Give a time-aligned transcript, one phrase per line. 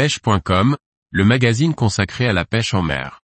[0.00, 0.78] pêche.com,
[1.10, 3.20] le magazine consacré à la pêche en mer.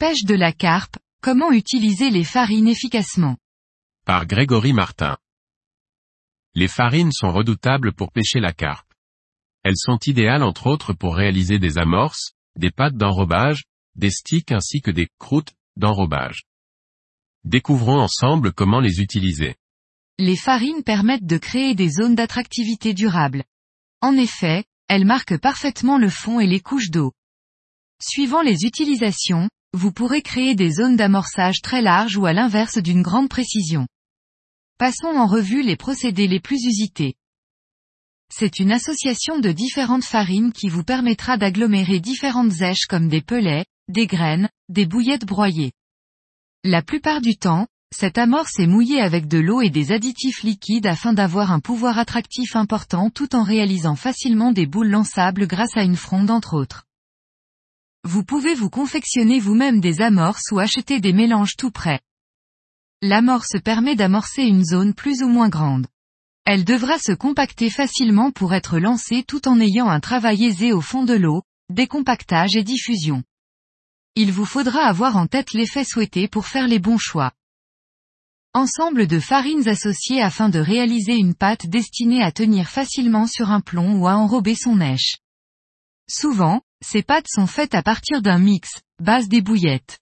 [0.00, 3.36] Pêche de la carpe, comment utiliser les farines efficacement?
[4.04, 5.16] Par Grégory Martin.
[6.56, 8.92] Les farines sont redoutables pour pêcher la carpe.
[9.62, 13.62] Elles sont idéales entre autres pour réaliser des amorces, des pâtes d'enrobage,
[13.96, 16.44] des sticks ainsi que des croûtes d'enrobage.
[17.44, 19.54] Découvrons ensemble comment les utiliser.
[20.18, 23.44] Les farines permettent de créer des zones d'attractivité durable.
[24.00, 27.12] En effet, elles marquent parfaitement le fond et les couches d'eau.
[28.00, 33.02] Suivant les utilisations, vous pourrez créer des zones d'amorçage très larges ou à l'inverse d'une
[33.02, 33.86] grande précision.
[34.78, 37.14] Passons en revue les procédés les plus usités.
[38.30, 43.64] C'est une association de différentes farines qui vous permettra d'agglomérer différentes zèches comme des pelets,
[43.88, 45.72] des graines, des bouillettes broyées.
[46.62, 50.86] La plupart du temps, cette amorce est mouillée avec de l'eau et des additifs liquides
[50.86, 55.82] afin d'avoir un pouvoir attractif important tout en réalisant facilement des boules lançables grâce à
[55.82, 56.86] une fronde entre autres.
[58.02, 62.00] Vous pouvez vous confectionner vous-même des amorces ou acheter des mélanges tout prêts.
[63.00, 65.86] L'amorce permet d'amorcer une zone plus ou moins grande.
[66.46, 70.80] Elle devra se compacter facilement pour être lancée tout en ayant un travail aisé au
[70.80, 73.22] fond de l'eau, décompactage et diffusion.
[74.16, 77.32] Il vous faudra avoir en tête l'effet souhaité pour faire les bons choix.
[78.52, 83.60] Ensemble de farines associées afin de réaliser une pâte destinée à tenir facilement sur un
[83.60, 85.16] plomb ou à enrober son nèche.
[86.08, 88.68] Souvent, ces pâtes sont faites à partir d'un mix,
[89.02, 89.98] base des bouillettes.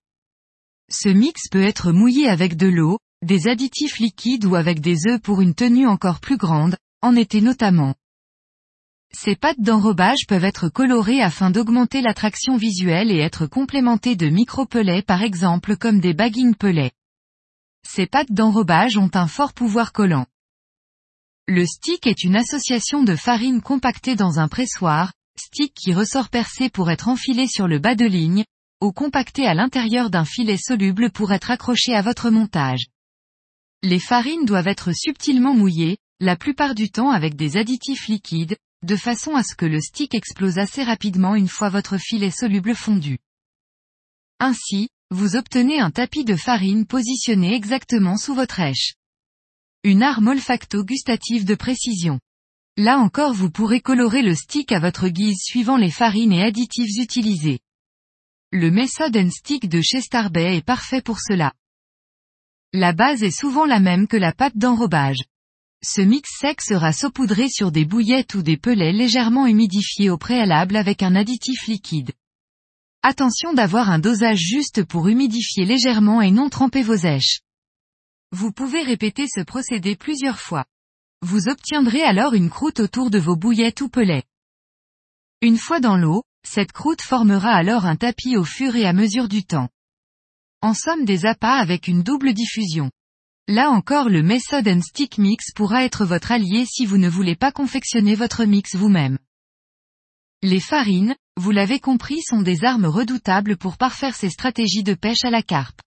[0.90, 5.22] Ce mix peut être mouillé avec de l'eau, des additifs liquides ou avec des œufs
[5.22, 7.94] pour une tenue encore plus grande, en été notamment.
[9.14, 15.02] Ces pâtes d'enrobage peuvent être colorées afin d'augmenter l'attraction visuelle et être complémentées de micro-pelets
[15.02, 16.92] par exemple comme des bagging pelets.
[17.86, 20.26] Ces pâtes d'enrobage ont un fort pouvoir collant.
[21.46, 26.70] Le stick est une association de farine compactée dans un pressoir, stick qui ressort percé
[26.70, 28.44] pour être enfilé sur le bas de ligne,
[28.80, 32.86] ou compacté à l'intérieur d'un filet soluble pour être accroché à votre montage.
[33.82, 38.96] Les farines doivent être subtilement mouillées, la plupart du temps avec des additifs liquides, de
[38.96, 43.18] façon à ce que le stick explose assez rapidement une fois votre filet soluble fondu.
[44.40, 48.94] Ainsi, vous obtenez un tapis de farine positionné exactement sous votre èche.
[49.84, 52.18] Une arme olfacto-gustative de précision.
[52.76, 56.96] Là encore vous pourrez colorer le stick à votre guise suivant les farines et additifs
[56.98, 57.60] utilisés.
[58.50, 61.52] Le Method Stick de chez Starbay est parfait pour cela.
[62.72, 65.18] La base est souvent la même que la pâte d'enrobage.
[65.84, 70.76] Ce mix sec sera saupoudré sur des bouillettes ou des pelets légèrement humidifiés au préalable
[70.76, 72.12] avec un additif liquide.
[73.02, 77.40] Attention d'avoir un dosage juste pour humidifier légèrement et non tremper vos èches.
[78.30, 80.66] Vous pouvez répéter ce procédé plusieurs fois.
[81.20, 84.24] Vous obtiendrez alors une croûte autour de vos bouillettes ou pelets.
[85.40, 89.26] Une fois dans l'eau, cette croûte formera alors un tapis au fur et à mesure
[89.26, 89.68] du temps.
[90.60, 92.92] En somme des appâts avec une double diffusion.
[93.48, 97.34] Là encore le Method and Stick Mix pourra être votre allié si vous ne voulez
[97.34, 99.18] pas confectionner votre mix vous-même.
[100.42, 105.24] Les farines, vous l'avez compris sont des armes redoutables pour parfaire ces stratégies de pêche
[105.24, 105.80] à la carpe.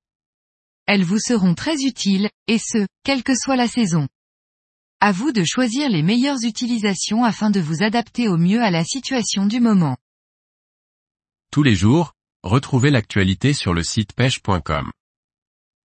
[0.86, 4.08] Elles vous seront très utiles, et ce, quelle que soit la saison.
[5.00, 8.84] À vous de choisir les meilleures utilisations afin de vous adapter au mieux à la
[8.84, 9.98] situation du moment.
[11.52, 12.14] Tous les jours,
[12.44, 14.92] retrouvez l'actualité sur le site pêche.com.